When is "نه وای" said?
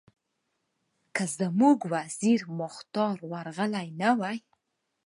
4.01-4.37